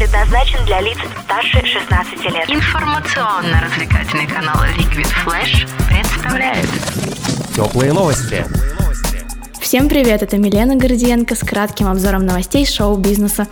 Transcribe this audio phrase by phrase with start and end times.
[0.00, 2.48] предназначен для лиц старше 16 лет.
[2.48, 6.66] Информационно-развлекательный канал Liquid Flash представляет
[7.54, 8.42] Теплые новости.
[9.60, 13.46] Всем привет, это Милена Гордиенко с кратким обзором новостей шоу-бизнеса.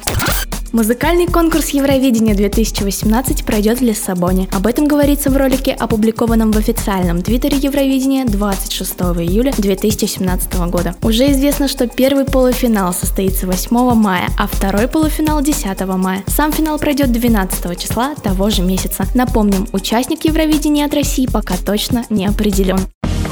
[0.72, 4.48] Музыкальный конкурс Евровидения 2018 пройдет в Лиссабоне.
[4.53, 10.94] Об этом говорится в ролике, опубликованном в официальном твиттере Евровидения 26 июля 2017 года.
[11.02, 16.23] Уже известно, что первый полуфинал состоится 8 мая, а второй полуфинал 10 мая.
[16.27, 19.07] Сам финал пройдет 12 числа того же месяца.
[19.15, 22.80] Напомним, участник Евровидения от России пока точно не определен.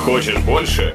[0.04, 0.94] Хочешь больше?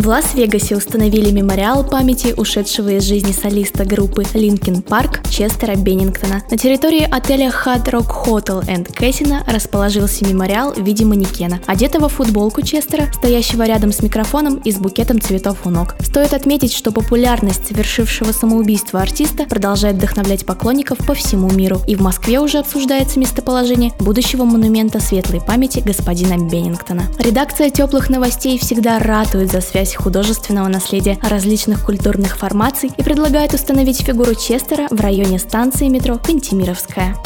[0.00, 6.40] В Лас-Вегасе установили мемориал памяти ушедшего из жизни солиста группы Linkin Park Честера Беннингтона.
[6.50, 12.14] На территории отеля Hard Rock Hotel and Casino расположился мемориал в виде манекена, одетого в
[12.14, 15.96] футболку Честера, стоящего рядом с микрофоном и с букетом цветов у ног.
[16.00, 22.00] Стоит отметить, что популярность совершившего самоубийство артиста продолжает вдохновлять поклонников по всему миру, и в
[22.00, 27.02] Москве уже обсуждается местоположение будущего монумента светлой памяти господина Беннингтона.
[27.18, 34.02] Редакция теплых новостей всегда ратует за связь художественного наследия различных культурных формаций и предлагает установить
[34.02, 37.16] фигуру Честера в районе станции метро Кантемировская.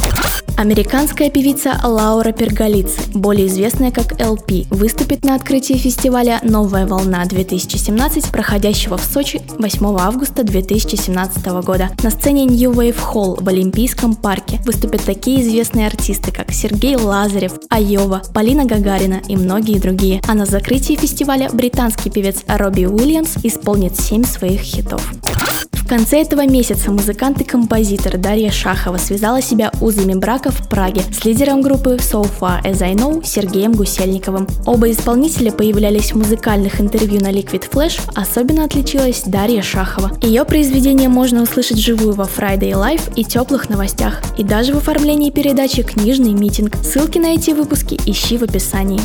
[0.57, 8.97] Американская певица Лаура Перголиц, более известная как LP, выступит на открытии фестиваля «Новая волна-2017», проходящего
[8.97, 11.91] в Сочи 8 августа 2017 года.
[12.05, 17.55] На сцене New Wave Hall в Олимпийском парке выступят такие известные артисты, как Сергей Лазарев,
[17.69, 20.23] Айова, Полина Гагарина и многие другие.
[20.29, 25.13] А на закрытии фестиваля британский певец Робби Уильямс исполнит 7 своих хитов.
[25.85, 31.03] В конце этого месяца музыкант и композитор Дарья Шахова связала себя узами брака в Праге
[31.13, 34.49] с лидером группы So Far As I Know Сергеем Гусельниковым.
[34.65, 40.13] Оба исполнителя появлялись в музыкальных интервью на Liquid Flash, особенно отличилась Дарья Шахова.
[40.23, 45.31] Ее произведение можно услышать живую во Friday Live и теплых новостях, и даже в оформлении
[45.31, 46.77] передачи «Книжный митинг».
[46.83, 49.01] Ссылки на эти выпуски ищи в описании.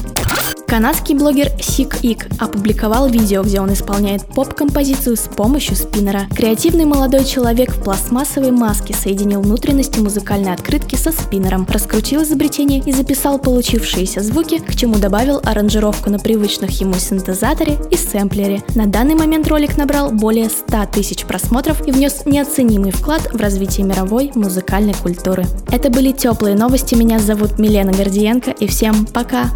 [0.70, 6.28] Канадский блогер Сик Ик опубликовал видео, где он исполняет поп-композицию с помощью спиннера.
[6.30, 12.92] Креативный молодой человек в пластмассовой маске соединил внутренности музыкальной открытки со спиннером, раскрутил изобретение и
[12.92, 18.62] записал получившиеся звуки, к чему добавил аранжировку на привычных ему синтезаторе и сэмплере.
[18.76, 23.88] На данный момент ролик набрал более 100 тысяч просмотров и внес неоценимый вклад в развитие
[23.88, 25.46] мировой музыкальной культуры.
[25.72, 26.94] Это были теплые новости.
[26.94, 29.50] Меня зовут Милена Гордиенко и всем пока!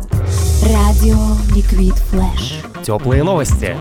[0.72, 1.18] Радио
[1.53, 2.84] Liquid Flash.
[2.84, 3.75] Теплые новости.